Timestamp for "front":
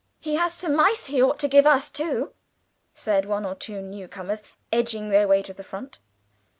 5.63-5.99